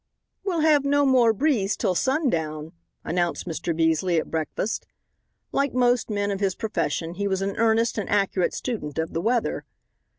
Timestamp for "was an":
7.27-7.55